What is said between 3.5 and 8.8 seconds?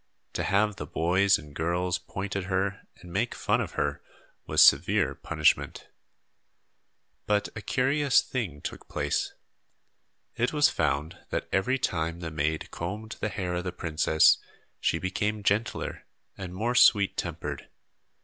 of her was severe punishment. But a curious thing